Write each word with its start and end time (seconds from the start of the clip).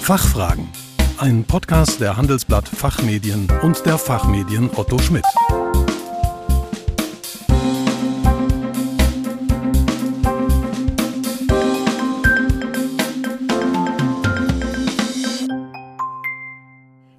Fachfragen. 0.00 0.66
Ein 1.18 1.44
Podcast 1.44 2.00
der 2.00 2.16
Handelsblatt 2.16 2.66
Fachmedien 2.66 3.46
und 3.62 3.84
der 3.86 3.96
Fachmedien 3.96 4.68
Otto 4.74 4.98
Schmidt. 4.98 5.24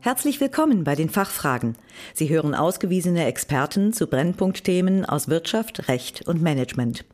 Herzlich 0.01 0.41
willkommen 0.41 0.83
bei 0.83 0.95
den 0.95 1.09
Fachfragen. 1.09 1.77
Sie 2.13 2.29
hören 2.29 2.55
ausgewiesene 2.55 3.25
Experten 3.25 3.93
zu 3.93 4.07
Brennpunktthemen 4.07 5.05
aus 5.05 5.29
Wirtschaft, 5.29 5.87
Recht 5.87 6.27
und 6.27 6.41
Management. 6.41 7.05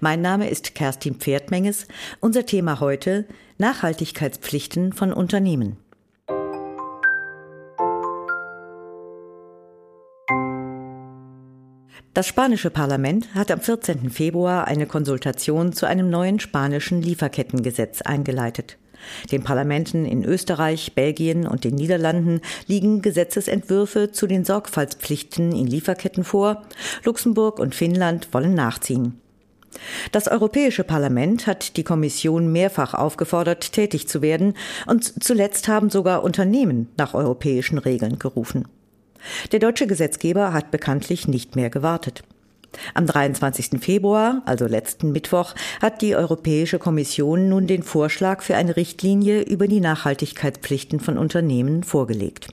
Mein 0.00 0.20
Name 0.20 0.48
ist 0.48 0.74
Kerstin 0.74 1.16
Pferdmenges. 1.16 1.86
Unser 2.20 2.46
Thema 2.46 2.80
heute 2.80 3.26
Nachhaltigkeitspflichten 3.58 4.92
von 4.92 5.12
Unternehmen. 5.12 5.76
Das 12.14 12.28
spanische 12.28 12.70
Parlament 12.70 13.34
hat 13.34 13.50
am 13.50 13.60
14. 13.60 14.08
Februar 14.08 14.68
eine 14.68 14.86
Konsultation 14.86 15.72
zu 15.72 15.86
einem 15.86 16.10
neuen 16.10 16.38
spanischen 16.38 17.02
Lieferkettengesetz 17.02 18.02
eingeleitet. 18.02 18.78
Den 19.32 19.42
Parlamenten 19.42 20.04
in 20.06 20.24
Österreich, 20.24 20.94
Belgien 20.94 21.46
und 21.46 21.64
den 21.64 21.74
Niederlanden 21.74 22.40
liegen 22.66 23.02
Gesetzesentwürfe 23.02 24.12
zu 24.12 24.28
den 24.28 24.44
Sorgfaltspflichten 24.44 25.52
in 25.52 25.66
Lieferketten 25.66 26.22
vor. 26.22 26.62
Luxemburg 27.02 27.58
und 27.58 27.74
Finnland 27.74 28.28
wollen 28.32 28.54
nachziehen. 28.54 29.20
Das 30.12 30.28
Europäische 30.28 30.84
Parlament 30.84 31.46
hat 31.46 31.76
die 31.76 31.84
Kommission 31.84 32.52
mehrfach 32.52 32.94
aufgefordert, 32.94 33.72
tätig 33.72 34.08
zu 34.08 34.22
werden, 34.22 34.54
und 34.86 35.22
zuletzt 35.22 35.68
haben 35.68 35.90
sogar 35.90 36.22
Unternehmen 36.22 36.88
nach 36.96 37.14
europäischen 37.14 37.78
Regeln 37.78 38.18
gerufen. 38.18 38.68
Der 39.52 39.58
deutsche 39.58 39.86
Gesetzgeber 39.86 40.52
hat 40.52 40.70
bekanntlich 40.70 41.28
nicht 41.28 41.56
mehr 41.56 41.70
gewartet. 41.70 42.22
Am 42.94 43.06
23. 43.06 43.80
Februar, 43.80 44.42
also 44.46 44.66
letzten 44.66 45.12
Mittwoch, 45.12 45.54
hat 45.80 46.02
die 46.02 46.16
Europäische 46.16 46.78
Kommission 46.78 47.48
nun 47.48 47.66
den 47.66 47.82
Vorschlag 47.82 48.42
für 48.42 48.56
eine 48.56 48.76
Richtlinie 48.76 49.42
über 49.42 49.68
die 49.68 49.80
Nachhaltigkeitspflichten 49.80 51.00
von 51.00 51.18
Unternehmen 51.18 51.82
vorgelegt. 51.84 52.48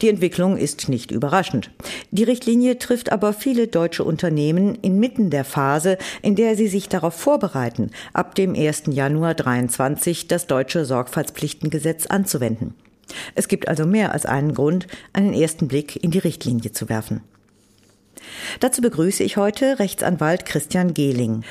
Die 0.00 0.08
Entwicklung 0.08 0.56
ist 0.56 0.88
nicht 0.88 1.10
überraschend. 1.10 1.70
Die 2.10 2.24
Richtlinie 2.24 2.78
trifft 2.78 3.12
aber 3.12 3.32
viele 3.32 3.68
deutsche 3.68 4.04
Unternehmen 4.04 4.76
inmitten 4.76 5.30
der 5.30 5.44
Phase, 5.44 5.98
in 6.22 6.36
der 6.36 6.56
sie 6.56 6.68
sich 6.68 6.88
darauf 6.88 7.14
vorbereiten, 7.14 7.90
ab 8.12 8.34
dem 8.34 8.54
1. 8.54 8.84
Januar 8.88 9.34
23 9.34 10.28
das 10.28 10.46
deutsche 10.46 10.84
Sorgfaltspflichtengesetz 10.84 12.06
anzuwenden. 12.06 12.74
Es 13.34 13.48
gibt 13.48 13.68
also 13.68 13.86
mehr 13.86 14.12
als 14.12 14.26
einen 14.26 14.54
Grund, 14.54 14.86
einen 15.12 15.34
ersten 15.34 15.68
Blick 15.68 16.02
in 16.02 16.10
die 16.10 16.18
Richtlinie 16.18 16.72
zu 16.72 16.88
werfen. 16.88 17.20
Dazu 18.60 18.80
begrüße 18.82 19.22
ich 19.22 19.36
heute 19.36 19.78
Rechtsanwalt 19.78 20.46
Christian 20.46 20.94
Gehling. 20.94 21.42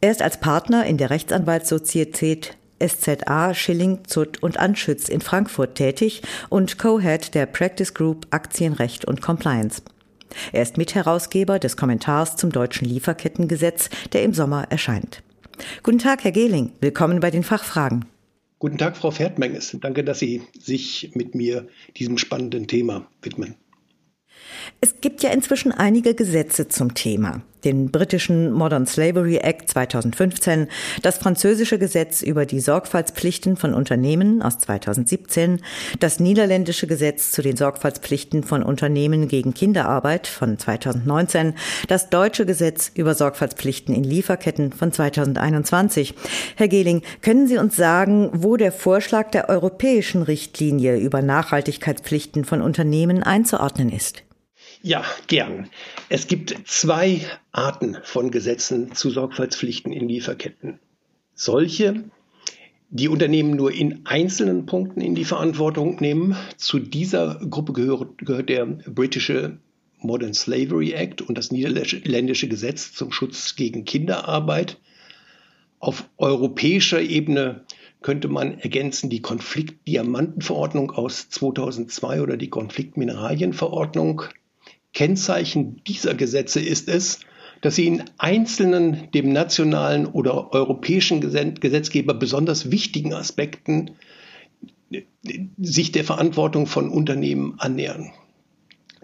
Er 0.00 0.10
ist 0.10 0.22
als 0.22 0.38
Partner 0.38 0.86
in 0.86 0.96
der 0.96 1.10
Rechtsanwaltssozietät 1.10 2.56
SZA 2.80 3.54
Schilling, 3.54 4.04
Zutt 4.06 4.42
und 4.42 4.58
Anschütz 4.58 5.08
in 5.08 5.20
Frankfurt 5.20 5.74
tätig 5.74 6.22
und 6.48 6.78
Co-Head 6.78 7.34
der 7.34 7.46
Practice 7.46 7.94
Group 7.94 8.26
Aktienrecht 8.30 9.04
und 9.04 9.20
Compliance. 9.20 9.82
Er 10.52 10.62
ist 10.62 10.76
Mitherausgeber 10.76 11.58
des 11.58 11.76
Kommentars 11.76 12.36
zum 12.36 12.52
deutschen 12.52 12.86
Lieferkettengesetz, 12.86 13.90
der 14.12 14.22
im 14.22 14.34
Sommer 14.34 14.66
erscheint. 14.70 15.22
Guten 15.82 15.98
Tag, 15.98 16.24
Herr 16.24 16.32
Gehling. 16.32 16.72
Willkommen 16.80 17.20
bei 17.20 17.30
den 17.30 17.42
Fachfragen. 17.42 18.04
Guten 18.58 18.78
Tag, 18.78 18.96
Frau 18.96 19.10
Pferdmenges. 19.10 19.76
Danke, 19.80 20.02
dass 20.02 20.18
Sie 20.18 20.42
sich 20.58 21.12
mit 21.14 21.34
mir 21.34 21.68
diesem 21.96 22.18
spannenden 22.18 22.66
Thema 22.66 23.08
widmen. 23.22 23.54
Es 24.80 25.00
gibt 25.00 25.22
ja 25.22 25.30
inzwischen 25.30 25.72
einige 25.72 26.14
Gesetze 26.14 26.68
zum 26.68 26.94
Thema. 26.94 27.42
Den 27.64 27.90
britischen 27.90 28.52
Modern 28.52 28.86
Slavery 28.86 29.38
Act 29.38 29.70
2015, 29.70 30.68
das 31.02 31.18
französische 31.18 31.78
Gesetz 31.78 32.22
über 32.22 32.46
die 32.46 32.60
Sorgfaltspflichten 32.60 33.56
von 33.56 33.74
Unternehmen 33.74 34.42
aus 34.42 34.58
2017, 34.58 35.60
das 35.98 36.20
niederländische 36.20 36.86
Gesetz 36.86 37.32
zu 37.32 37.42
den 37.42 37.56
Sorgfaltspflichten 37.56 38.44
von 38.44 38.62
Unternehmen 38.62 39.28
gegen 39.28 39.54
Kinderarbeit 39.54 40.26
von 40.26 40.58
2019, 40.58 41.54
das 41.88 42.10
deutsche 42.10 42.46
Gesetz 42.46 42.92
über 42.94 43.14
Sorgfaltspflichten 43.14 43.94
in 43.94 44.04
Lieferketten 44.04 44.72
von 44.72 44.92
2021. 44.92 46.14
Herr 46.56 46.68
Gehling, 46.68 47.02
können 47.22 47.48
Sie 47.48 47.58
uns 47.58 47.76
sagen, 47.76 48.30
wo 48.32 48.56
der 48.56 48.72
Vorschlag 48.72 49.30
der 49.30 49.48
europäischen 49.48 50.22
Richtlinie 50.22 50.96
über 50.98 51.22
Nachhaltigkeitspflichten 51.22 52.44
von 52.44 52.62
Unternehmen 52.62 53.22
einzuordnen 53.22 53.90
ist? 53.90 54.27
Ja, 54.88 55.04
gern. 55.26 55.68
Es 56.08 56.28
gibt 56.28 56.56
zwei 56.64 57.20
Arten 57.52 57.98
von 58.04 58.30
Gesetzen 58.30 58.94
zu 58.94 59.10
Sorgfaltspflichten 59.10 59.92
in 59.92 60.08
Lieferketten. 60.08 60.78
Solche, 61.34 62.04
die 62.88 63.08
Unternehmen 63.08 63.50
nur 63.50 63.70
in 63.70 64.06
einzelnen 64.06 64.64
Punkten 64.64 65.02
in 65.02 65.14
die 65.14 65.26
Verantwortung 65.26 65.96
nehmen. 66.00 66.36
Zu 66.56 66.78
dieser 66.78 67.34
Gruppe 67.34 67.74
gehört, 67.74 68.16
gehört 68.16 68.48
der 68.48 68.64
britische 68.64 69.58
Modern 69.98 70.32
Slavery 70.32 70.92
Act 70.92 71.20
und 71.20 71.36
das 71.36 71.52
niederländische 71.52 72.48
Gesetz 72.48 72.94
zum 72.94 73.12
Schutz 73.12 73.56
gegen 73.56 73.84
Kinderarbeit. 73.84 74.78
Auf 75.80 76.08
europäischer 76.16 77.02
Ebene 77.02 77.66
könnte 78.00 78.28
man 78.28 78.58
ergänzen 78.58 79.10
die 79.10 79.20
Konfliktdiamantenverordnung 79.20 80.92
aus 80.92 81.28
2002 81.28 82.22
oder 82.22 82.38
die 82.38 82.48
Konfliktmineralienverordnung 82.48 84.22
Kennzeichen 84.92 85.82
dieser 85.86 86.14
Gesetze 86.14 86.60
ist 86.60 86.88
es, 86.88 87.20
dass 87.60 87.76
sie 87.76 87.86
in 87.86 88.04
einzelnen 88.18 89.10
dem 89.12 89.32
nationalen 89.32 90.06
oder 90.06 90.52
europäischen 90.52 91.20
Gesetzgeber 91.20 92.14
besonders 92.14 92.70
wichtigen 92.70 93.14
Aspekten 93.14 93.92
äh, 94.90 95.02
sich 95.58 95.92
der 95.92 96.04
Verantwortung 96.04 96.66
von 96.66 96.90
Unternehmen 96.90 97.54
annähern. 97.58 98.12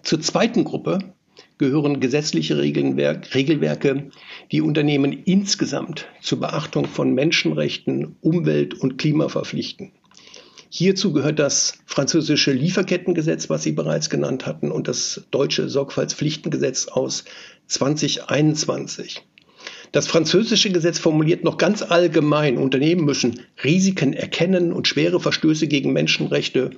Zur 0.03 0.21
zweiten 0.21 0.65
Gruppe 0.65 1.15
gehören 1.59 2.01
gesetzliche 2.01 2.61
Regelwerke, 2.61 4.11
die 4.53 4.61
Unternehmen 4.61 5.13
insgesamt 5.13 6.07
zur 6.21 6.41
Beachtung 6.41 6.87
von 6.87 7.15
Menschenrechten, 7.15 8.17
Umwelt 8.21 8.75
und 8.75 8.99
Klima 8.99 9.29
verpflichten. 9.29 9.93
Hierzu 10.77 11.13
gehört 11.13 11.39
das 11.39 11.79
französische 11.87 12.51
Lieferkettengesetz, 12.51 13.49
was 13.49 13.63
Sie 13.63 13.71
bereits 13.71 14.11
genannt 14.11 14.45
hatten, 14.45 14.73
und 14.73 14.89
das 14.89 15.23
deutsche 15.31 15.69
Sorgfaltspflichtengesetz 15.69 16.89
aus 16.89 17.23
2021. 17.69 19.23
Das 19.93 20.09
französische 20.09 20.71
Gesetz 20.71 20.99
formuliert 20.99 21.45
noch 21.45 21.59
ganz 21.59 21.83
allgemein, 21.83 22.59
Unternehmen 22.59 23.05
müssen 23.05 23.39
Risiken 23.63 24.15
erkennen 24.15 24.73
und 24.73 24.89
schwere 24.89 25.21
Verstöße 25.21 25.69
gegen 25.69 25.93
Menschenrechte 25.93 26.71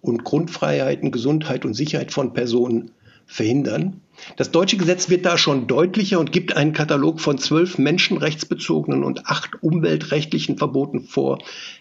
und 0.00 0.24
Grundfreiheiten, 0.24 1.12
Gesundheit 1.12 1.64
und 1.64 1.74
Sicherheit 1.74 2.10
von 2.10 2.32
Personen 2.32 2.90
verhindern. 3.24 4.00
Das 4.36 4.50
deutsche 4.50 4.76
Gesetz 4.76 5.08
wird 5.10 5.26
da 5.26 5.36
schon 5.38 5.66
deutlicher 5.66 6.18
und 6.18 6.32
gibt 6.32 6.56
einen 6.56 6.72
Katalog 6.72 7.20
von 7.20 7.38
zwölf 7.38 7.78
menschenrechtsbezogenen 7.78 9.04
und 9.04 9.26
acht 9.26 9.62
umweltrechtlichen 9.62 10.56
Verboten 10.56 11.02
vor, 11.02 11.38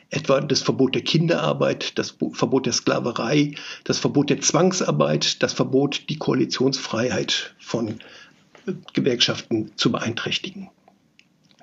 etwa 0.10 0.42
das 0.42 0.62
Verbot 0.62 0.96
der 0.96 1.04
Kinderarbeit, 1.04 1.98
das 1.98 2.16
Verbot 2.34 2.66
der 2.66 2.74
Sklaverei, 2.74 3.56
das 3.84 4.00
Verbot 4.00 4.30
der 4.30 4.42
Zwangsarbeit, 4.42 5.42
das 5.42 5.54
Verbot, 5.54 6.10
die 6.10 6.18
Koalitionsfreiheit 6.18 7.56
von 7.60 8.00
Gewerkschaften 8.94 9.72
zu 9.76 9.92
beeinträchtigen. 9.92 10.70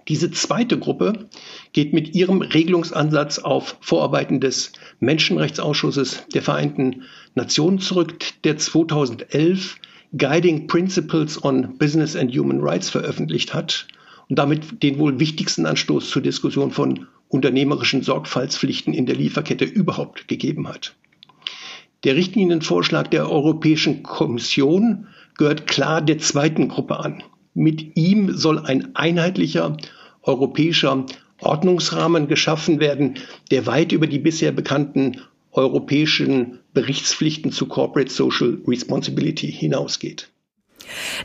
Diese 0.08 0.30
zweite 0.32 0.78
Gruppe 0.78 1.28
geht 1.72 1.92
mit 1.92 2.14
ihrem 2.16 2.42
Regelungsansatz 2.42 3.38
auf 3.38 3.76
Vorarbeiten 3.80 4.40
des 4.40 4.72
Menschenrechtsausschusses 4.98 6.24
der 6.34 6.42
Vereinten 6.42 7.02
Nationen 7.34 7.78
zurück, 7.78 8.24
der 8.42 8.56
2011 8.56 9.76
Guiding 10.16 10.66
Principles 10.66 11.42
on 11.44 11.78
Business 11.78 12.16
and 12.16 12.34
Human 12.34 12.60
Rights 12.60 12.90
veröffentlicht 12.90 13.54
hat 13.54 13.86
und 14.28 14.38
damit 14.38 14.82
den 14.82 14.98
wohl 14.98 15.20
wichtigsten 15.20 15.66
Anstoß 15.66 16.10
zur 16.10 16.22
Diskussion 16.22 16.70
von 16.70 17.06
unternehmerischen 17.28 18.02
Sorgfaltspflichten 18.02 18.92
in 18.92 19.06
der 19.06 19.16
Lieferkette 19.16 19.64
überhaupt 19.64 20.26
gegeben 20.26 20.68
hat. 20.68 20.96
Der 22.04 22.16
Richtlinienvorschlag 22.16 23.10
der 23.10 23.30
Europäischen 23.30 24.02
Kommission 24.02 25.06
gehört 25.36 25.66
klar 25.66 26.00
der 26.00 26.18
zweiten 26.18 26.68
Gruppe 26.68 26.98
an. 26.98 27.22
Mit 27.54 27.96
ihm 27.96 28.32
soll 28.36 28.58
ein 28.58 28.96
einheitlicher 28.96 29.76
europäischer 30.22 31.06
Ordnungsrahmen 31.40 32.26
geschaffen 32.26 32.80
werden, 32.80 33.14
der 33.50 33.66
weit 33.66 33.92
über 33.92 34.06
die 34.06 34.18
bisher 34.18 34.52
bekannten 34.52 35.20
europäischen 35.52 36.59
Berichtspflichten 36.72 37.52
zu 37.52 37.66
Corporate 37.66 38.12
Social 38.12 38.58
Responsibility 38.66 39.50
hinausgeht. 39.50 40.30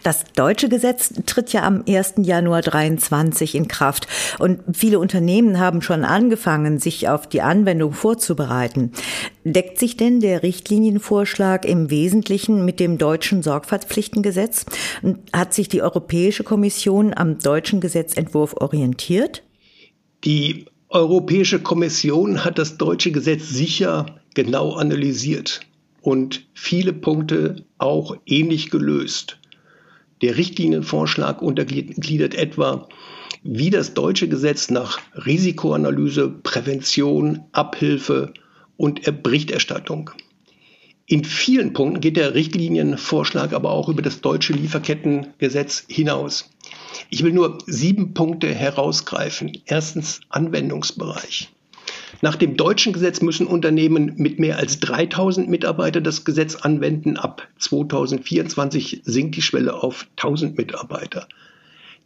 Das 0.03 0.25
deutsche 0.35 0.69
Gesetz 0.69 1.13
tritt 1.25 1.53
ja 1.53 1.63
am 1.63 1.83
1. 1.87 2.15
Januar 2.17 2.61
23 2.61 3.55
in 3.55 3.67
Kraft 3.67 4.07
und 4.39 4.61
viele 4.73 4.99
Unternehmen 4.99 5.59
haben 5.59 5.81
schon 5.81 6.03
angefangen, 6.03 6.79
sich 6.79 7.09
auf 7.09 7.27
die 7.27 7.41
Anwendung 7.41 7.93
vorzubereiten. 7.93 8.91
Deckt 9.43 9.79
sich 9.79 9.97
denn 9.97 10.19
der 10.19 10.43
Richtlinienvorschlag 10.43 11.65
im 11.65 11.89
Wesentlichen 11.89 12.65
mit 12.65 12.79
dem 12.79 12.97
deutschen 12.97 13.41
Sorgfaltspflichtengesetz? 13.41 14.65
Hat 15.33 15.53
sich 15.53 15.69
die 15.69 15.81
Europäische 15.81 16.43
Kommission 16.43 17.13
am 17.15 17.39
deutschen 17.39 17.79
Gesetzentwurf 17.79 18.55
orientiert? 18.57 19.43
Die 20.23 20.65
Europäische 20.89 21.59
Kommission 21.59 22.45
hat 22.45 22.57
das 22.57 22.77
deutsche 22.77 23.11
Gesetz 23.11 23.49
sicher 23.49 24.05
genau 24.35 24.73
analysiert 24.73 25.61
und 26.01 26.45
viele 26.53 26.93
Punkte 26.93 27.65
auch 27.79 28.15
ähnlich 28.27 28.69
gelöst. 28.69 29.39
Der 30.21 30.37
Richtlinienvorschlag 30.37 31.41
untergliedert 31.41 32.35
etwa, 32.35 32.87
wie 33.43 33.69
das 33.69 33.93
deutsche 33.93 34.29
Gesetz 34.29 34.69
nach 34.69 34.99
Risikoanalyse, 35.13 36.29
Prävention, 36.29 37.41
Abhilfe 37.51 38.33
und 38.77 39.01
Berichterstattung. 39.23 40.11
In 41.07 41.23
vielen 41.23 41.73
Punkten 41.73 42.01
geht 42.01 42.17
der 42.17 42.33
Richtlinienvorschlag 42.33 43.53
aber 43.53 43.71
auch 43.71 43.89
über 43.89 44.01
das 44.01 44.21
deutsche 44.21 44.53
Lieferkettengesetz 44.53 45.85
hinaus. 45.87 46.49
Ich 47.11 47.23
will 47.23 47.31
nur 47.31 47.59
sieben 47.67 48.13
Punkte 48.15 48.53
herausgreifen. 48.53 49.61
Erstens 49.65 50.21
Anwendungsbereich. 50.29 51.54
Nach 52.21 52.35
dem 52.35 52.57
deutschen 52.57 52.93
Gesetz 52.93 53.21
müssen 53.21 53.47
Unternehmen 53.47 54.13
mit 54.17 54.39
mehr 54.39 54.57
als 54.57 54.79
3000 54.79 55.49
Mitarbeitern 55.49 56.03
das 56.03 56.25
Gesetz 56.25 56.55
anwenden. 56.55 57.17
Ab 57.17 57.47
2024 57.59 59.01
sinkt 59.03 59.35
die 59.35 59.41
Schwelle 59.41 59.73
auf 59.73 60.07
1000 60.17 60.57
Mitarbeiter. 60.57 61.27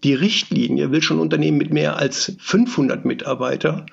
Die 0.04 0.14
Richtlinie 0.14 0.92
will 0.92 1.02
schon 1.02 1.20
Unternehmen 1.20 1.58
mit 1.58 1.72
mehr 1.72 1.98
als 1.98 2.34
500 2.40 3.06
Mitarbeiter 3.06 3.86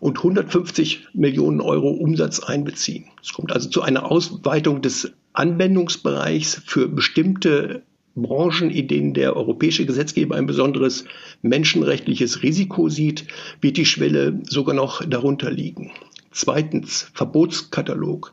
und 0.00 0.18
150 0.18 1.08
Millionen 1.12 1.60
Euro 1.60 1.90
Umsatz 1.90 2.40
einbeziehen. 2.40 3.04
Es 3.22 3.32
kommt 3.32 3.52
also 3.52 3.68
zu 3.68 3.82
einer 3.82 4.10
Ausweitung 4.10 4.80
des 4.80 5.12
Anwendungsbereichs 5.34 6.62
für 6.64 6.88
bestimmte 6.88 7.82
Branchen, 8.16 8.70
in 8.70 8.88
denen 8.88 9.14
der 9.14 9.36
europäische 9.36 9.86
Gesetzgeber 9.86 10.36
ein 10.36 10.46
besonderes 10.46 11.04
menschenrechtliches 11.42 12.42
Risiko 12.42 12.88
sieht, 12.88 13.26
wird 13.60 13.76
die 13.76 13.86
Schwelle 13.86 14.40
sogar 14.48 14.74
noch 14.74 15.04
darunter 15.04 15.50
liegen. 15.50 15.92
Zweitens, 16.32 17.10
Verbotskatalog. 17.14 18.32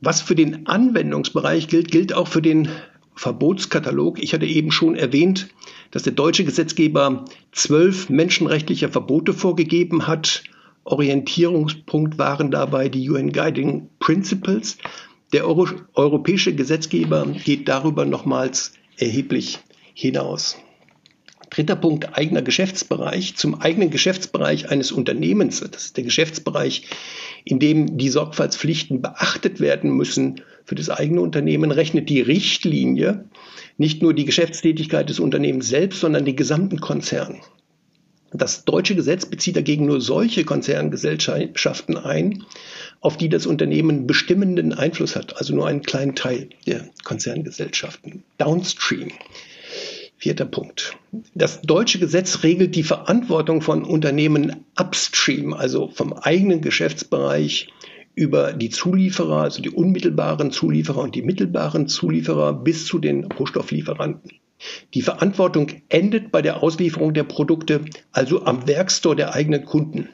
Was 0.00 0.20
für 0.20 0.34
den 0.34 0.66
Anwendungsbereich 0.66 1.68
gilt, 1.68 1.90
gilt 1.90 2.12
auch 2.12 2.28
für 2.28 2.42
den 2.42 2.68
Verbotskatalog. 3.14 4.22
Ich 4.22 4.34
hatte 4.34 4.46
eben 4.46 4.72
schon 4.72 4.96
erwähnt, 4.96 5.48
dass 5.90 6.02
der 6.02 6.12
deutsche 6.12 6.44
Gesetzgeber 6.44 7.24
zwölf 7.52 8.10
menschenrechtliche 8.10 8.88
Verbote 8.88 9.32
vorgegeben 9.32 10.06
hat. 10.06 10.42
Orientierungspunkt 10.84 12.18
waren 12.18 12.50
dabei 12.50 12.88
die 12.88 13.08
UN 13.08 13.32
Guiding 13.32 13.88
Principles. 14.00 14.76
Der 15.34 15.48
Euro 15.48 15.66
europäische 15.94 16.54
Gesetzgeber 16.54 17.26
geht 17.26 17.66
darüber 17.66 18.04
nochmals 18.04 18.72
erheblich 18.96 19.58
hinaus. 19.92 20.56
Dritter 21.50 21.74
Punkt, 21.74 22.16
eigener 22.16 22.40
Geschäftsbereich. 22.40 23.34
Zum 23.34 23.60
eigenen 23.60 23.90
Geschäftsbereich 23.90 24.70
eines 24.70 24.92
Unternehmens, 24.92 25.58
das 25.58 25.86
ist 25.86 25.96
der 25.96 26.04
Geschäftsbereich, 26.04 26.84
in 27.44 27.58
dem 27.58 27.98
die 27.98 28.10
Sorgfaltspflichten 28.10 29.02
beachtet 29.02 29.58
werden 29.58 29.90
müssen 29.90 30.40
für 30.66 30.76
das 30.76 30.88
eigene 30.88 31.20
Unternehmen, 31.20 31.72
rechnet 31.72 32.08
die 32.10 32.20
Richtlinie 32.20 33.24
nicht 33.76 34.02
nur 34.02 34.14
die 34.14 34.26
Geschäftstätigkeit 34.26 35.08
des 35.08 35.18
Unternehmens 35.18 35.66
selbst, 35.66 35.98
sondern 35.98 36.24
den 36.24 36.36
gesamten 36.36 36.80
Konzern. 36.80 37.40
Das 38.36 38.64
deutsche 38.64 38.96
Gesetz 38.96 39.26
bezieht 39.26 39.54
dagegen 39.54 39.86
nur 39.86 40.00
solche 40.00 40.44
Konzerngesellschaften 40.44 41.96
ein, 41.96 42.42
auf 43.00 43.16
die 43.16 43.28
das 43.28 43.46
Unternehmen 43.46 44.08
bestimmenden 44.08 44.72
Einfluss 44.72 45.14
hat, 45.14 45.36
also 45.36 45.54
nur 45.54 45.68
einen 45.68 45.82
kleinen 45.82 46.16
Teil 46.16 46.48
der 46.66 46.88
Konzerngesellschaften. 47.04 48.24
Downstream. 48.38 49.12
Vierter 50.16 50.46
Punkt. 50.46 50.96
Das 51.34 51.62
deutsche 51.62 52.00
Gesetz 52.00 52.42
regelt 52.42 52.74
die 52.74 52.82
Verantwortung 52.82 53.60
von 53.60 53.84
Unternehmen 53.84 54.64
upstream, 54.76 55.52
also 55.52 55.88
vom 55.88 56.12
eigenen 56.12 56.60
Geschäftsbereich 56.60 57.68
über 58.16 58.52
die 58.52 58.70
Zulieferer, 58.70 59.42
also 59.42 59.62
die 59.62 59.70
unmittelbaren 59.70 60.50
Zulieferer 60.50 61.02
und 61.02 61.14
die 61.14 61.22
mittelbaren 61.22 61.86
Zulieferer 61.86 62.52
bis 62.52 62.86
zu 62.86 62.98
den 62.98 63.26
Rohstofflieferanten. 63.26 64.32
Die 64.94 65.02
Verantwortung 65.02 65.68
endet 65.88 66.30
bei 66.30 66.42
der 66.42 66.62
Auslieferung 66.62 67.14
der 67.14 67.24
Produkte, 67.24 67.80
also 68.12 68.44
am 68.44 68.66
Werkstore 68.66 69.16
der 69.16 69.34
eigenen 69.34 69.64
Kunden. 69.64 70.08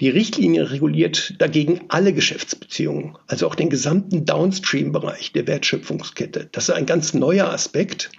Die 0.00 0.10
Richtlinie 0.10 0.70
reguliert 0.70 1.34
dagegen 1.38 1.80
alle 1.88 2.12
Geschäftsbeziehungen, 2.12 3.16
also 3.26 3.46
auch 3.46 3.54
den 3.54 3.70
gesamten 3.70 4.26
Downstream-Bereich 4.26 5.32
der 5.32 5.46
Wertschöpfungskette. 5.46 6.50
Das 6.52 6.68
ist 6.68 6.74
ein 6.74 6.84
ganz 6.84 7.14
neuer 7.14 7.50
Aspekt. 7.50 8.10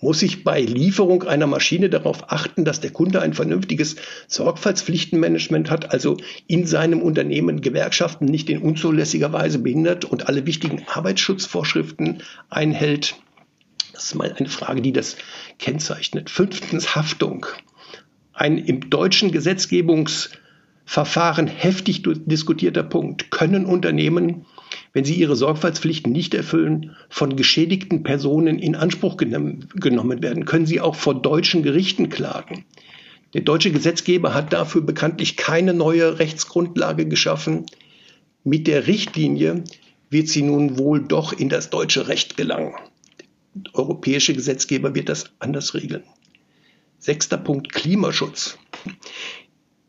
Muss 0.00 0.22
ich 0.22 0.42
bei 0.42 0.60
Lieferung 0.60 1.22
einer 1.22 1.46
Maschine 1.46 1.88
darauf 1.88 2.30
achten, 2.30 2.64
dass 2.64 2.80
der 2.80 2.90
Kunde 2.90 3.22
ein 3.22 3.34
vernünftiges 3.34 3.96
Sorgfaltspflichtenmanagement 4.26 5.70
hat, 5.70 5.92
also 5.92 6.16
in 6.48 6.66
seinem 6.66 7.00
Unternehmen 7.00 7.60
Gewerkschaften 7.60 8.24
nicht 8.26 8.50
in 8.50 8.58
unzulässiger 8.58 9.32
Weise 9.32 9.60
behindert 9.60 10.04
und 10.04 10.28
alle 10.28 10.44
wichtigen 10.44 10.82
Arbeitsschutzvorschriften 10.88 12.22
einhält? 12.50 13.14
Das 13.96 14.04
ist 14.04 14.14
mal 14.14 14.30
eine 14.30 14.48
Frage, 14.50 14.82
die 14.82 14.92
das 14.92 15.16
kennzeichnet. 15.58 16.28
Fünftens 16.28 16.94
Haftung. 16.94 17.46
Ein 18.34 18.58
im 18.58 18.90
deutschen 18.90 19.32
Gesetzgebungsverfahren 19.32 21.46
heftig 21.46 22.02
diskutierter 22.04 22.82
Punkt. 22.82 23.30
Können 23.30 23.64
Unternehmen, 23.64 24.44
wenn 24.92 25.06
sie 25.06 25.14
ihre 25.14 25.34
Sorgfaltspflichten 25.34 26.12
nicht 26.12 26.34
erfüllen, 26.34 26.94
von 27.08 27.36
geschädigten 27.36 28.02
Personen 28.02 28.58
in 28.58 28.74
Anspruch 28.74 29.16
genommen 29.16 30.22
werden? 30.22 30.44
Können 30.44 30.66
sie 30.66 30.82
auch 30.82 30.96
vor 30.96 31.14
deutschen 31.14 31.62
Gerichten 31.62 32.10
klagen? 32.10 32.66
Der 33.32 33.40
deutsche 33.40 33.70
Gesetzgeber 33.70 34.34
hat 34.34 34.52
dafür 34.52 34.82
bekanntlich 34.82 35.38
keine 35.38 35.72
neue 35.72 36.18
Rechtsgrundlage 36.18 37.08
geschaffen. 37.08 37.64
Mit 38.44 38.66
der 38.66 38.88
Richtlinie 38.88 39.64
wird 40.10 40.28
sie 40.28 40.42
nun 40.42 40.76
wohl 40.76 41.00
doch 41.00 41.32
in 41.32 41.48
das 41.48 41.70
deutsche 41.70 42.08
Recht 42.08 42.36
gelangen 42.36 42.74
europäische 43.72 44.34
Gesetzgeber 44.34 44.94
wird 44.94 45.08
das 45.08 45.30
anders 45.38 45.74
regeln. 45.74 46.04
Sechster 46.98 47.36
Punkt 47.36 47.72
Klimaschutz. 47.72 48.58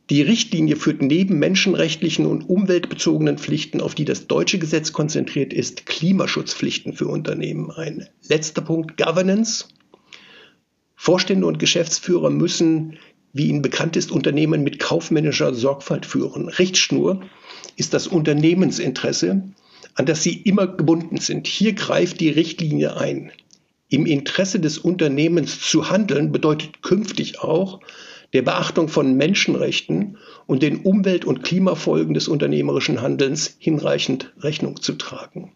Die 0.09 0.21
Richtlinie 0.21 0.77
führt 0.77 1.01
neben 1.01 1.37
menschenrechtlichen 1.37 2.25
und 2.25 2.49
umweltbezogenen 2.49 3.37
Pflichten, 3.37 3.81
auf 3.81 3.93
die 3.93 4.05
das 4.05 4.27
deutsche 4.27 4.57
Gesetz 4.57 4.93
konzentriert 4.93 5.51
ist, 5.51 5.85
Klimaschutzpflichten 5.85 6.93
für 6.93 7.07
Unternehmen 7.07 7.71
ein. 7.71 8.07
Letzter 8.27 8.61
Punkt 8.61 8.95
Governance. 8.95 9.65
Vorstände 10.95 11.45
und 11.45 11.59
Geschäftsführer 11.59 12.29
müssen, 12.29 12.97
wie 13.33 13.47
Ihnen 13.47 13.61
bekannt 13.61 13.97
ist, 13.97 14.11
Unternehmen 14.11 14.63
mit 14.63 14.79
kaufmännischer 14.79 15.53
Sorgfalt 15.53 16.05
führen. 16.05 16.47
Richtschnur 16.47 17.21
ist 17.75 17.93
das 17.93 18.07
Unternehmensinteresse, 18.07 19.43
an 19.95 20.05
das 20.05 20.23
Sie 20.23 20.41
immer 20.41 20.67
gebunden 20.67 21.17
sind. 21.17 21.47
Hier 21.47 21.73
greift 21.73 22.19
die 22.21 22.29
Richtlinie 22.29 22.97
ein. 22.97 23.31
Im 23.89 24.05
Interesse 24.05 24.59
des 24.59 24.77
Unternehmens 24.77 25.61
zu 25.61 25.89
handeln 25.89 26.31
bedeutet 26.31 26.81
künftig 26.81 27.39
auch, 27.39 27.79
der 28.33 28.41
Beachtung 28.41 28.89
von 28.89 29.15
Menschenrechten 29.15 30.17
und 30.45 30.61
den 30.61 30.81
Umwelt- 30.81 31.25
und 31.25 31.43
Klimafolgen 31.43 32.13
des 32.13 32.27
unternehmerischen 32.27 33.01
Handelns 33.01 33.55
hinreichend 33.59 34.33
Rechnung 34.39 34.81
zu 34.81 34.93
tragen. 34.93 35.53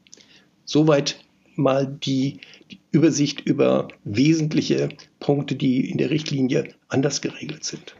Soweit 0.63 1.19
mal 1.55 1.85
die, 1.85 2.39
die, 2.71 2.79
Übersicht 2.91 3.41
über 3.41 3.87
wesentliche 4.03 4.89
Punkte, 5.19 5.55
die 5.55 5.89
in 5.89 5.97
der 5.97 6.09
Richtlinie 6.09 6.73
anders 6.87 7.21
geregelt 7.21 7.63
sind. 7.63 7.95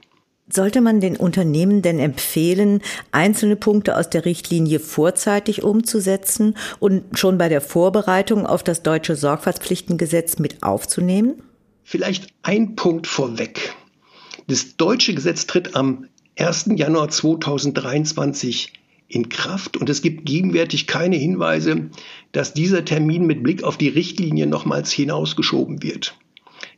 Sollte 0.54 0.82
man 0.82 1.00
den 1.00 1.16
Unternehmen 1.16 1.82
denn 1.82 2.00
empfehlen, 2.00 2.82
einzelne 3.12 3.56
Punkte 3.56 3.98
aus 3.98 4.10
der 4.10 4.26
Richtlinie 4.26 4.80
vorzeitig 4.80 5.64
umzusetzen 5.64 6.58
und 6.80 7.18
schon 7.18 7.38
bei 7.38 7.48
der 7.48 7.62
Vorbereitung 7.62 8.46
auf 8.46 8.62
das 8.62 8.84
deutsche 8.84 9.16
Sorgfaltspflichtengesetz 9.16 10.40
mit 10.40 10.62
aufzunehmen? 10.62 11.42
Vielleicht 11.84 12.28
ein 12.44 12.76
Punkt 12.76 13.08
vorweg. 13.08 13.76
Das 14.48 14.76
deutsche 14.76 15.14
Gesetz 15.14 15.48
tritt 15.48 15.76
am 15.76 16.08
1. 16.38 16.72
Januar 16.76 17.10
2023 17.10 18.74
in 19.08 19.30
Kraft 19.30 19.78
und 19.78 19.90
es 19.90 20.02
gibt 20.02 20.26
gegenwärtig 20.26 20.88
keine 20.88 21.16
Hinweise, 21.16 21.90
dass 22.32 22.54
dieser 22.54 22.84
Termin 22.84 23.26
mit 23.26 23.44
Blick 23.44 23.64
auf 23.64 23.78
die 23.78 23.90
Richtlinie 23.90 24.48
nochmals 24.48 24.92
hinausgeschoben 24.92 25.84
wird. 25.84 26.18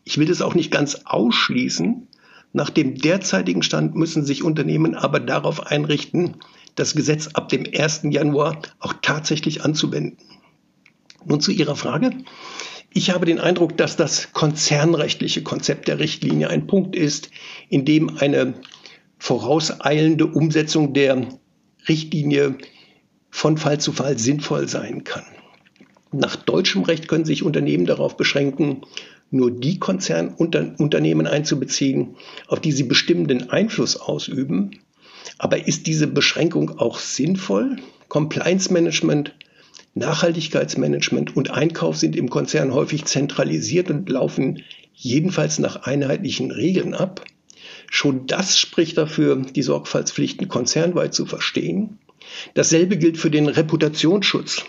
Ich 0.04 0.18
will 0.18 0.28
das 0.28 0.42
auch 0.42 0.54
nicht 0.54 0.72
ganz 0.72 1.02
ausschließen, 1.06 2.08
nach 2.54 2.70
dem 2.70 2.96
derzeitigen 2.96 3.64
Stand 3.64 3.96
müssen 3.96 4.24
sich 4.24 4.44
Unternehmen 4.44 4.96
aber 4.96 5.20
darauf 5.20 5.66
einrichten, 5.68 6.38
das 6.76 6.96
Gesetz 6.96 7.30
ab 7.34 7.50
dem 7.50 7.66
1. 7.66 8.02
Januar 8.10 8.62
auch 8.80 8.94
tatsächlich 9.02 9.64
anzuwenden. 9.64 10.18
Nun 11.26 11.42
zu 11.42 11.52
Ihrer 11.52 11.76
Frage. 11.76 12.12
Ich 12.94 13.10
habe 13.10 13.26
den 13.26 13.40
Eindruck, 13.40 13.76
dass 13.78 13.96
das 13.96 14.34
konzernrechtliche 14.34 15.42
Konzept 15.42 15.88
der 15.88 15.98
Richtlinie 15.98 16.50
ein 16.50 16.68
Punkt 16.68 16.96
ist, 16.96 17.32
in 17.70 17.86
dem 17.86 18.18
eine 18.18 18.54
vorauseilende 19.18 20.28
Umsetzung 20.28 20.94
der 20.94 21.28
Richtlinie 21.88 22.58
von 23.32 23.58
Fall 23.58 23.80
zu 23.80 23.92
Fall 23.94 24.20
sinnvoll 24.20 24.68
sein 24.68 25.04
kann. 25.04 25.26
Nach 26.12 26.36
deutschem 26.36 26.84
Recht 26.84 27.08
können 27.08 27.26
sich 27.26 27.42
Unternehmen 27.42 27.88
darauf 27.88 28.16
beschränken, 28.16 28.82
nur 29.32 29.52
die 29.52 29.80
Konzernunternehmen 29.80 31.28
einzubeziehen, 31.28 32.16
auf 32.48 32.60
die 32.60 32.72
sie 32.72 32.84
bestimmenden 32.84 33.50
Einfluss 33.50 33.98
ausüben. 33.98 34.80
Aber 35.38 35.68
ist 35.68 35.88
diese 35.88 36.08
Beschränkung 36.08 36.78
auch 36.78 37.00
sinnvoll? 37.00 37.78
Compliance 38.10 38.72
Management, 38.72 39.34
Nachhaltigkeitsmanagement 39.96 41.36
und 41.36 41.52
Einkauf 41.52 41.98
sind 41.98 42.16
im 42.16 42.30
Konzern 42.30 42.74
häufig 42.74 43.06
zentralisiert 43.06 43.90
und 43.90 44.10
laufen 44.10 44.64
jedenfalls 44.94 45.60
nach 45.60 45.84
einheitlichen 45.84 46.52
Regeln 46.52 46.94
ab. 46.94 47.26
Schon 47.90 48.26
das 48.28 48.58
spricht 48.60 48.98
dafür, 48.98 49.38
die 49.38 49.62
Sorgfaltspflichten 49.62 50.48
konzernweit 50.48 51.14
zu 51.14 51.26
verstehen. 51.26 52.00
Dasselbe 52.54 52.98
gilt 52.98 53.18
für 53.18 53.30
den 53.30 53.48
Reputationsschutz. 53.48 54.64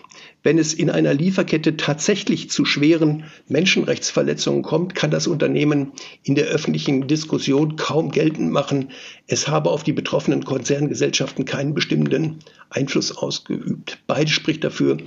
Wenn 0.44 0.58
es 0.58 0.74
in 0.74 0.90
einer 0.90 1.14
Lieferkette 1.14 1.78
tatsächlich 1.78 2.50
zu 2.50 2.66
schweren 2.66 3.24
Menschenrechtsverletzungen 3.48 4.62
kommt, 4.62 4.94
kann 4.94 5.10
das 5.10 5.26
Unternehmen 5.26 5.92
in 6.22 6.34
der 6.34 6.44
öffentlichen 6.44 7.08
Diskussion 7.08 7.76
kaum 7.76 8.10
geltend 8.10 8.52
machen, 8.52 8.90
es 9.26 9.48
habe 9.48 9.70
auf 9.70 9.84
die 9.84 9.94
betroffenen 9.94 10.44
Konzerngesellschaften 10.44 11.46
keinen 11.46 11.72
bestimmenden 11.72 12.40
Einfluss 12.68 13.16
ausgeübt. 13.16 14.00
Beides 14.06 14.34
spricht 14.34 14.62
dafür, 14.64 14.98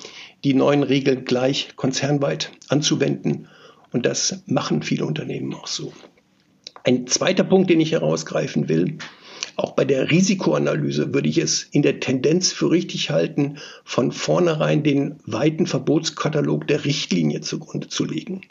die 0.43 0.55
neuen 0.55 0.81
Regeln 0.81 1.23
gleich 1.23 1.75
konzernweit 1.75 2.51
anzuwenden. 2.67 3.47
Und 3.91 4.07
das 4.07 4.41
machen 4.47 4.81
viele 4.81 5.05
Unternehmen 5.05 5.53
auch 5.53 5.67
so. 5.67 5.93
Ein 6.83 7.05
zweiter 7.05 7.43
Punkt, 7.43 7.69
den 7.69 7.79
ich 7.79 7.91
herausgreifen 7.91 8.69
will, 8.69 8.97
auch 9.57 9.71
bei 9.71 9.85
der 9.85 10.11
Risikoanalyse 10.11 11.13
würde 11.13 11.27
ich 11.27 11.39
es 11.39 11.63
in 11.63 11.81
der 11.81 11.99
Tendenz 11.99 12.51
für 12.51 12.69
richtig 12.69 13.09
halten, 13.09 13.57
von 13.83 14.11
vornherein 14.11 14.83
den 14.83 15.15
weiten 15.25 15.65
Verbotskatalog 15.65 16.67
der 16.67 16.85
Richtlinie 16.85 17.41
zugrunde 17.41 17.89
zu 17.89 18.05
legen. 18.05 18.41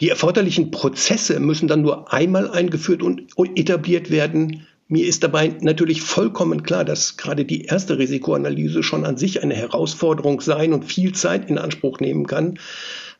Die 0.00 0.08
erforderlichen 0.08 0.70
Prozesse 0.70 1.38
müssen 1.38 1.68
dann 1.68 1.82
nur 1.82 2.12
einmal 2.12 2.50
eingeführt 2.50 3.02
und 3.02 3.28
etabliert 3.56 4.10
werden. 4.10 4.66
Mir 4.88 5.06
ist 5.06 5.22
dabei 5.22 5.54
natürlich 5.60 6.00
vollkommen 6.00 6.62
klar, 6.62 6.84
dass 6.84 7.16
gerade 7.16 7.44
die 7.44 7.64
erste 7.64 7.98
Risikoanalyse 7.98 8.82
schon 8.82 9.04
an 9.04 9.16
sich 9.16 9.42
eine 9.42 9.54
Herausforderung 9.54 10.40
sein 10.40 10.72
und 10.72 10.84
viel 10.84 11.12
Zeit 11.12 11.50
in 11.50 11.58
Anspruch 11.58 12.00
nehmen 12.00 12.26
kann. 12.26 12.58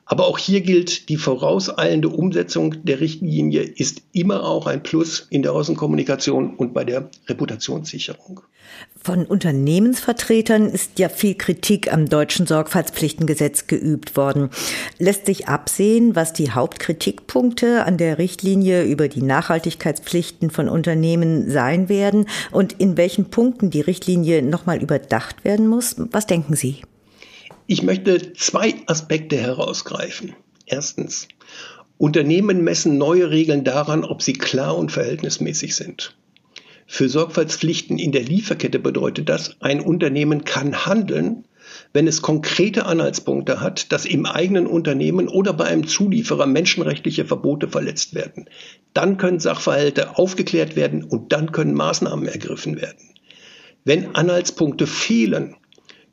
Aber 0.09 0.29
auch 0.29 0.39
hier 0.39 0.61
gilt, 0.61 1.09
die 1.09 1.17
vorauseilende 1.17 2.09
Umsetzung 2.09 2.85
der 2.85 3.01
Richtlinie 3.01 3.63
ist 3.63 4.03
immer 4.13 4.45
auch 4.45 4.69
ein 4.69 4.85
Plus 4.85 5.27
in 5.31 5.43
der 5.43 5.53
Außenkommunikation 5.53 6.55
und 6.55 6.73
bei 6.73 6.85
der 6.85 7.11
Reputationssicherung. 7.27 8.41
Von 9.03 9.27
Unternehmensvertretern 9.27 10.67
ist 10.67 11.01
ja 11.01 11.09
viel 11.09 11.35
Kritik 11.35 11.93
am 11.93 12.09
deutschen 12.09 12.47
Sorgfaltspflichtengesetz 12.47 13.67
geübt 13.67 14.17
worden. 14.17 14.51
Lässt 14.99 15.27
sich 15.27 15.49
absehen, 15.49 16.15
was 16.15 16.33
die 16.33 16.53
Hauptkritikpunkte 16.53 17.85
an 17.85 17.99
der 17.99 18.19
Richtlinie 18.19 18.85
über 18.85 19.09
die 19.09 19.23
Nachhaltigkeitspflichten 19.23 20.51
von 20.51 20.69
Unternehmen 20.69 21.51
sein 21.51 21.89
werden 21.89 22.27
und 22.53 22.75
in 22.75 22.97
welchen 22.97 23.31
Punkten 23.31 23.71
die 23.71 23.81
Richtlinie 23.81 24.43
nochmal 24.43 24.81
überdacht 24.81 25.45
werden 25.45 25.67
muss? 25.67 25.97
Was 26.13 26.27
denken 26.27 26.55
Sie? 26.55 26.83
Ich 27.69 27.83
möchte 27.83 28.33
zwei 28.35 28.75
Aspekte 28.87 29.37
herausgreifen. 29.37 30.35
Erstens, 30.67 31.27
Unternehmen 31.99 32.63
messen 32.63 32.97
neue 32.97 33.31
Regeln 33.31 33.65
daran, 33.65 34.05
ob 34.05 34.23
sie 34.23 34.35
klar 34.35 34.77
und 34.77 34.93
verhältnismäßig 34.93 35.75
sind. 35.75 36.17
Für 36.87 37.09
Sorgfaltspflichten 37.09 37.99
in 37.99 38.13
der 38.13 38.23
Lieferkette 38.23 38.79
bedeutet 38.79 39.29
das, 39.29 39.57
ein 39.61 39.81
Unternehmen 39.81 40.45
kann 40.45 40.87
handeln, 40.87 41.45
wenn 41.93 42.07
es 42.07 42.23
konkrete 42.23 42.87
Anhaltspunkte 42.87 43.61
hat, 43.61 43.91
dass 43.91 44.07
im 44.07 44.27
eigenen 44.27 44.69
Unternehmen 44.69 45.27
oder 45.27 45.53
bei 45.53 45.65
einem 45.65 45.89
Zulieferer 45.89 46.47
menschenrechtliche 46.47 47.25
Verbote 47.25 47.67
verletzt 47.67 48.15
werden. 48.15 48.49
Dann 48.95 49.17
können 49.17 49.41
Sachverhalte 49.41 50.17
aufgeklärt 50.17 50.77
werden 50.77 51.03
und 51.03 51.33
dann 51.33 51.51
können 51.51 51.75
Maßnahmen 51.75 52.29
ergriffen 52.29 52.81
werden. 52.81 53.11
Wenn 53.85 54.15
Anhaltspunkte 54.15 54.87
fehlen, 54.87 55.57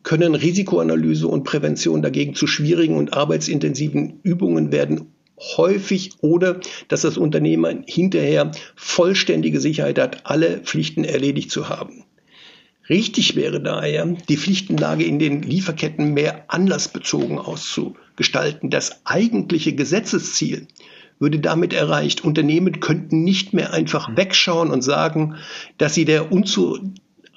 können 0.04 0.36
Risikoanalyse 0.36 1.28
und 1.28 1.44
Prävention 1.44 2.02
dagegen 2.02 2.36
zu 2.36 2.48
schwierigen 2.48 2.98
und 2.98 3.14
arbeitsintensiven 3.14 4.20
Übungen 4.24 4.72
werden 4.72 5.14
häufig 5.40 6.12
oder 6.22 6.60
dass 6.88 7.02
das 7.02 7.18
Unternehmen 7.18 7.84
hinterher 7.88 8.52
vollständige 8.76 9.60
Sicherheit 9.60 10.00
hat, 10.00 10.26
alle 10.26 10.60
Pflichten 10.60 11.04
erledigt 11.04 11.52
zu 11.52 11.70
haben. 11.70 12.04
Richtig 12.90 13.36
wäre 13.36 13.62
daher, 13.62 14.06
die 14.28 14.38
Pflichtenlage 14.38 15.06
in 15.06 15.18
den 15.18 15.42
Lieferketten 15.42 16.14
mehr 16.14 16.46
anlassbezogen 16.50 17.40
auszugestalten. 17.40 18.70
Das 18.70 19.06
eigentliche 19.06 19.74
Gesetzesziel 19.74 20.68
würde 21.18 21.40
damit 21.40 21.72
erreicht. 21.72 22.26
Unternehmen 22.26 22.82
könnten 22.82 23.24
nicht 23.24 23.54
mehr 23.54 23.72
einfach 23.72 24.18
wegschauen 24.18 24.70
und 24.70 24.82
sagen, 24.82 25.36
dass 25.78 25.94
sie 25.94 26.04
der 26.04 26.34
unzu 26.34 26.78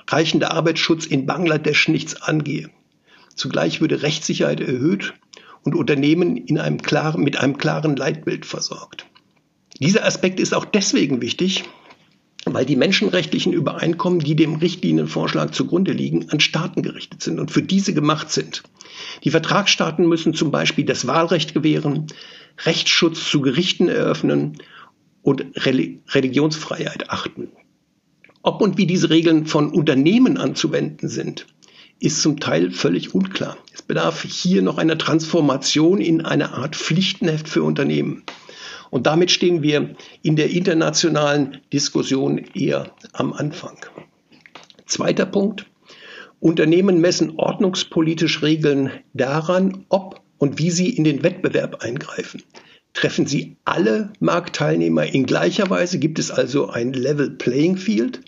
reichende 0.08 0.50
Arbeitsschutz 0.50 1.06
in 1.06 1.26
Bangladesch 1.26 1.88
nichts 1.88 2.20
angehe. 2.22 2.70
Zugleich 3.34 3.80
würde 3.80 4.02
Rechtssicherheit 4.02 4.60
erhöht 4.60 5.14
und 5.62 5.74
Unternehmen 5.74 6.36
in 6.36 6.58
einem 6.58 6.80
klaren, 6.80 7.22
mit 7.22 7.36
einem 7.38 7.58
klaren 7.58 7.96
Leitbild 7.96 8.46
versorgt. 8.46 9.06
Dieser 9.80 10.04
Aspekt 10.04 10.40
ist 10.40 10.54
auch 10.54 10.64
deswegen 10.64 11.20
wichtig, 11.20 11.64
weil 12.46 12.64
die 12.64 12.76
menschenrechtlichen 12.76 13.52
Übereinkommen, 13.52 14.20
die 14.20 14.36
dem 14.36 14.54
Richtlinienvorschlag 14.54 15.52
zugrunde 15.52 15.92
liegen, 15.92 16.30
an 16.30 16.40
Staaten 16.40 16.82
gerichtet 16.82 17.22
sind 17.22 17.40
und 17.40 17.50
für 17.50 17.62
diese 17.62 17.92
gemacht 17.92 18.30
sind. 18.30 18.62
Die 19.24 19.30
Vertragsstaaten 19.30 20.08
müssen 20.08 20.32
zum 20.32 20.50
Beispiel 20.50 20.84
das 20.84 21.06
Wahlrecht 21.06 21.52
gewähren, 21.52 22.06
Rechtsschutz 22.64 23.28
zu 23.28 23.40
Gerichten 23.40 23.88
eröffnen 23.88 24.58
und 25.22 25.44
Religionsfreiheit 25.56 27.10
achten. 27.10 27.48
Ob 28.46 28.62
und 28.62 28.78
wie 28.78 28.86
diese 28.86 29.10
Regeln 29.10 29.44
von 29.46 29.72
Unternehmen 29.72 30.36
anzuwenden 30.36 31.08
sind, 31.08 31.48
ist 31.98 32.22
zum 32.22 32.38
Teil 32.38 32.70
völlig 32.70 33.12
unklar. 33.12 33.56
Es 33.74 33.82
bedarf 33.82 34.22
hier 34.22 34.62
noch 34.62 34.78
einer 34.78 34.96
Transformation 34.96 36.00
in 36.00 36.24
eine 36.24 36.52
Art 36.52 36.76
Pflichtenheft 36.76 37.48
für 37.48 37.64
Unternehmen. 37.64 38.22
Und 38.90 39.08
damit 39.08 39.32
stehen 39.32 39.64
wir 39.64 39.96
in 40.22 40.36
der 40.36 40.50
internationalen 40.50 41.58
Diskussion 41.72 42.38
eher 42.54 42.92
am 43.12 43.32
Anfang. 43.32 43.78
Zweiter 44.86 45.26
Punkt. 45.26 45.66
Unternehmen 46.38 47.00
messen 47.00 47.32
ordnungspolitisch 47.38 48.42
Regeln 48.42 48.92
daran, 49.12 49.86
ob 49.88 50.20
und 50.38 50.60
wie 50.60 50.70
sie 50.70 50.90
in 50.90 51.02
den 51.02 51.24
Wettbewerb 51.24 51.82
eingreifen. 51.82 52.44
Treffen 52.92 53.26
sie 53.26 53.56
alle 53.64 54.12
Marktteilnehmer 54.20 55.04
in 55.04 55.26
gleicher 55.26 55.68
Weise? 55.68 55.98
Gibt 55.98 56.20
es 56.20 56.30
also 56.30 56.68
ein 56.68 56.92
Level 56.92 57.30
Playing 57.30 57.76
Field? 57.76 58.20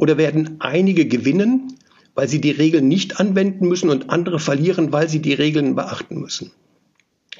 Oder 0.00 0.16
werden 0.16 0.56
einige 0.60 1.06
gewinnen, 1.06 1.74
weil 2.14 2.26
sie 2.26 2.40
die 2.40 2.52
Regeln 2.52 2.88
nicht 2.88 3.20
anwenden 3.20 3.68
müssen 3.68 3.90
und 3.90 4.08
andere 4.08 4.38
verlieren, 4.38 4.94
weil 4.94 5.10
sie 5.10 5.20
die 5.20 5.34
Regeln 5.34 5.74
beachten 5.74 6.18
müssen? 6.18 6.52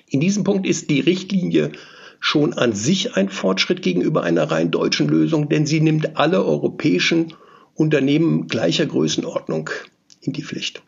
In 0.06 0.20
diesem 0.20 0.44
Punkt 0.44 0.66
ist 0.66 0.90
die 0.90 1.00
Richtlinie 1.00 1.72
schon 2.20 2.52
an 2.52 2.74
sich 2.74 3.16
ein 3.16 3.30
Fortschritt 3.30 3.80
gegenüber 3.80 4.24
einer 4.24 4.50
rein 4.50 4.70
deutschen 4.70 5.08
Lösung, 5.08 5.48
denn 5.48 5.64
sie 5.64 5.80
nimmt 5.80 6.18
alle 6.18 6.44
europäischen 6.44 7.32
Unternehmen 7.74 8.46
gleicher 8.46 8.84
Größenordnung 8.84 9.70
in 10.20 10.34
die 10.34 10.42
Pflicht. 10.42 10.82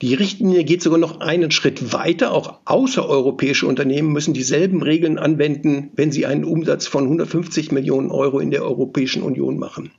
Die 0.00 0.14
Richtlinie 0.14 0.64
geht 0.64 0.80
sogar 0.82 0.98
noch 0.98 1.20
einen 1.20 1.50
Schritt 1.50 1.92
weiter. 1.92 2.32
Auch 2.32 2.60
außereuropäische 2.64 3.66
Unternehmen 3.66 4.10
müssen 4.10 4.32
dieselben 4.32 4.82
Regeln 4.82 5.18
anwenden, 5.18 5.90
wenn 5.96 6.10
sie 6.10 6.24
einen 6.24 6.44
Umsatz 6.44 6.86
von 6.86 7.04
150 7.04 7.72
Millionen 7.72 8.10
Euro 8.10 8.40
in 8.40 8.50
der 8.50 8.64
Europäischen 8.64 9.22
Union 9.22 9.58
machen. 9.58 9.92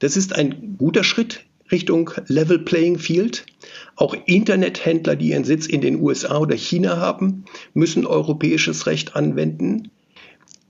Das 0.00 0.16
ist 0.16 0.34
ein 0.34 0.76
guter 0.78 1.04
Schritt 1.04 1.44
Richtung 1.70 2.10
Level 2.26 2.58
Playing 2.58 2.98
Field. 2.98 3.46
Auch 3.94 4.16
Internethändler, 4.26 5.14
die 5.14 5.28
ihren 5.28 5.44
Sitz 5.44 5.66
in 5.66 5.80
den 5.80 6.00
USA 6.00 6.38
oder 6.38 6.56
China 6.56 6.96
haben, 6.96 7.44
müssen 7.74 8.06
europäisches 8.06 8.86
Recht 8.86 9.14
anwenden. 9.14 9.90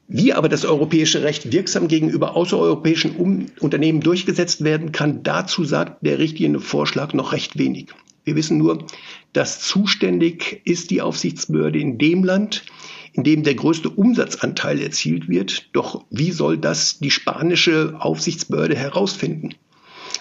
Wie 0.08 0.32
aber 0.32 0.48
das 0.48 0.64
europäische 0.64 1.22
Recht 1.22 1.52
wirksam 1.52 1.86
gegenüber 1.86 2.34
außereuropäischen 2.34 3.48
Unternehmen 3.60 4.00
durchgesetzt 4.00 4.64
werden 4.64 4.90
kann, 4.90 5.22
dazu 5.22 5.64
sagt 5.64 6.04
der 6.04 6.18
Richtlinienvorschlag 6.18 7.14
noch 7.14 7.32
recht 7.32 7.56
wenig. 7.56 7.86
Wir 8.24 8.36
wissen 8.36 8.58
nur, 8.58 8.86
dass 9.32 9.60
zuständig 9.60 10.60
ist 10.64 10.90
die 10.90 11.02
Aufsichtsbehörde 11.02 11.78
in 11.78 11.98
dem 11.98 12.24
Land, 12.24 12.64
in 13.12 13.24
dem 13.24 13.42
der 13.42 13.54
größte 13.54 13.90
Umsatzanteil 13.90 14.80
erzielt 14.80 15.28
wird. 15.28 15.74
Doch 15.74 16.04
wie 16.10 16.30
soll 16.30 16.58
das 16.58 16.98
die 16.98 17.10
spanische 17.10 17.96
Aufsichtsbehörde 17.98 18.76
herausfinden? 18.76 19.54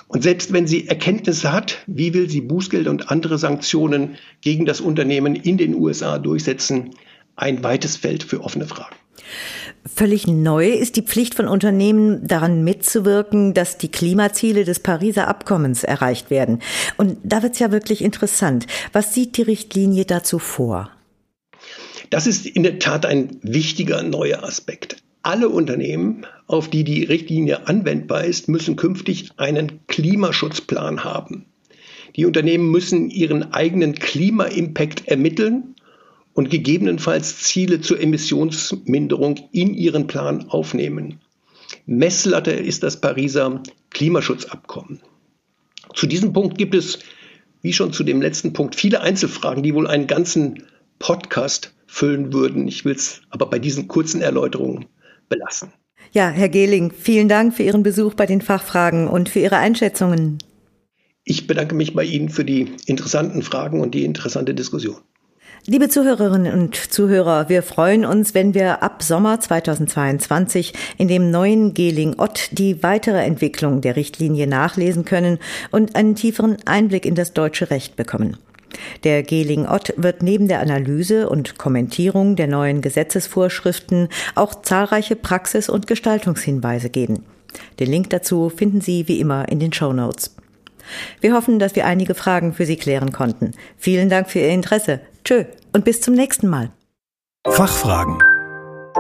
Und 0.08 0.24
selbst 0.24 0.54
wenn 0.54 0.66
sie 0.66 0.88
Erkenntnisse 0.88 1.52
hat, 1.52 1.84
wie 1.86 2.14
will 2.14 2.30
sie 2.30 2.42
Bußgelder 2.42 2.90
und 2.90 3.12
andere 3.12 3.38
Sanktionen 3.38 4.16
gegen 4.42 4.66
das 4.66 4.82
Unternehmen 4.82 5.36
in 5.36 5.58
den 5.58 5.76
USA 5.76 6.18
durchsetzen? 6.18 6.92
ein 7.40 7.64
weites 7.64 7.96
Feld 7.96 8.24
für 8.24 8.44
offene 8.44 8.68
Fragen. 8.68 8.96
Völlig 9.96 10.28
neu 10.28 10.70
ist 10.70 10.96
die 10.96 11.02
Pflicht 11.02 11.36
von 11.36 11.48
Unternehmen, 11.48 12.26
daran 12.26 12.64
mitzuwirken, 12.64 13.54
dass 13.54 13.78
die 13.78 13.90
Klimaziele 13.90 14.64
des 14.64 14.80
Pariser 14.80 15.28
Abkommens 15.28 15.84
erreicht 15.84 16.30
werden. 16.30 16.62
Und 16.98 17.18
da 17.24 17.44
wird 17.44 17.54
es 17.54 17.60
ja 17.60 17.72
wirklich 17.72 18.02
interessant. 18.02 18.66
Was 18.94 19.14
sieht 19.14 19.36
die 19.38 19.42
Richtlinie 19.42 20.06
dazu 20.06 20.40
vor? 20.40 20.90
Das 22.10 22.28
ist 22.28 22.46
in 22.46 22.64
der 22.64 22.80
Tat 22.80 23.06
ein 23.06 23.40
wichtiger 23.42 24.02
neuer 24.04 24.44
Aspekt. 24.44 24.98
Alle 25.22 25.50
Unternehmen, 25.50 26.26
auf 26.48 26.70
die 26.70 26.84
die 26.84 27.04
Richtlinie 27.04 27.68
anwendbar 27.68 28.24
ist, 28.24 28.48
müssen 28.48 28.78
künftig 28.78 29.32
einen 29.38 29.86
Klimaschutzplan 29.88 31.04
haben. 31.04 31.46
Die 32.16 32.26
Unternehmen 32.26 32.72
müssen 32.72 33.10
ihren 33.10 33.54
eigenen 33.54 33.96
Klima-Impact 33.96 35.08
ermitteln 35.08 35.76
und 36.40 36.50
gegebenenfalls 36.50 37.40
Ziele 37.40 37.82
zur 37.82 38.00
Emissionsminderung 38.00 39.50
in 39.52 39.74
ihren 39.74 40.08
Plan 40.08 40.48
aufnehmen. 40.48 41.20
Messlatte 41.86 42.52
ist 42.52 42.82
das 42.82 43.02
Pariser 43.02 43.62
Klimaschutzabkommen. 43.90 45.02
Zu 45.94 46.08
diesem 46.08 46.32
Punkt 46.32 46.58
gibt 46.58 46.76
es, 46.76 47.00
wie 47.62 47.74
schon 47.74 47.92
zu 47.92 48.06
dem 48.06 48.22
letzten 48.22 48.54
Punkt, 48.54 48.76
viele 48.76 49.02
Einzelfragen, 49.02 49.64
die 49.64 49.76
wohl 49.76 49.86
einen 49.86 50.08
ganzen 50.08 50.64
Podcast 50.98 51.74
füllen 51.88 52.32
würden. 52.32 52.70
Ich 52.70 52.86
will 52.86 52.96
es 52.96 53.20
aber 53.32 53.48
bei 53.48 53.60
diesen 53.60 53.90
kurzen 53.90 54.22
Erläuterungen 54.22 54.86
belassen. 55.28 55.74
Ja, 56.14 56.30
Herr 56.30 56.48
Gehling, 56.48 56.94
vielen 56.98 57.28
Dank 57.28 57.54
für 57.54 57.64
Ihren 57.64 57.84
Besuch 57.84 58.14
bei 58.14 58.26
den 58.26 58.40
Fachfragen 58.40 59.10
und 59.10 59.28
für 59.28 59.40
Ihre 59.40 59.58
Einschätzungen. 59.58 60.38
Ich 61.26 61.48
bedanke 61.48 61.76
mich 61.76 61.94
bei 61.94 62.06
Ihnen 62.06 62.30
für 62.30 62.46
die 62.46 62.72
interessanten 62.86 63.42
Fragen 63.42 63.82
und 63.82 63.94
die 63.94 64.06
interessante 64.06 64.56
Diskussion. 64.56 65.02
Liebe 65.66 65.90
Zuhörerinnen 65.90 66.54
und 66.54 66.76
Zuhörer, 66.76 67.50
wir 67.50 67.64
freuen 67.64 68.06
uns, 68.06 68.34
wenn 68.34 68.54
wir 68.54 68.82
ab 68.82 69.04
Sommer 69.04 69.42
2022 69.42 70.74
in 70.98 71.10
dem 71.10 71.32
neuen 71.32 71.74
Geling 71.74 72.16
Ott 72.18 72.50
die 72.54 72.82
weitere 72.82 73.22
Entwicklung 73.24 73.82
der 73.82 73.98
Richtlinie 73.98 74.48
nachlesen 74.48 75.04
können 75.04 75.38
und 75.70 75.96
einen 75.98 76.16
tieferen 76.16 76.58
Einblick 76.66 77.06
in 77.06 77.14
das 77.14 77.34
deutsche 77.34 77.70
Recht 77.72 77.98
bekommen. 77.98 78.38
Der 79.04 79.22
Geling 79.22 79.68
Ott 79.68 79.94
wird 79.98 80.24
neben 80.24 80.48
der 80.48 80.62
Analyse 80.62 81.30
und 81.30 81.58
Kommentierung 81.58 82.38
der 82.38 82.48
neuen 82.48 82.82
Gesetzesvorschriften 82.82 84.08
auch 84.36 84.62
zahlreiche 84.62 85.18
Praxis- 85.18 85.70
und 85.70 85.88
Gestaltungshinweise 85.88 86.90
geben. 86.90 87.26
Den 87.80 87.92
Link 87.92 88.10
dazu 88.12 88.50
finden 88.50 88.80
Sie 88.80 89.10
wie 89.10 89.20
immer 89.20 89.50
in 89.50 89.60
den 89.60 89.74
Show 89.74 89.92
Notes. 89.92 90.36
Wir 91.22 91.34
hoffen, 91.34 91.60
dass 91.60 91.76
wir 91.76 91.86
einige 91.86 92.16
Fragen 92.16 92.54
für 92.54 92.66
Sie 92.66 92.78
klären 92.78 93.12
konnten. 93.12 93.52
Vielen 93.78 94.10
Dank 94.10 94.30
für 94.30 94.40
Ihr 94.40 94.50
Interesse. 94.50 95.02
Tschö 95.24 95.46
und 95.74 95.86
bis 95.86 96.02
zum 96.02 96.14
nächsten 96.14 96.48
Mal. 96.48 96.72
Fachfragen. 97.48 98.18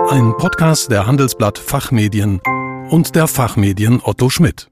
Ein 0.09 0.33
Podcast 0.37 0.91
der 0.91 1.05
Handelsblatt 1.05 1.57
Fachmedien 1.57 2.39
und 2.89 3.15
der 3.15 3.27
Fachmedien 3.27 4.01
Otto 4.03 4.29
Schmidt. 4.29 4.68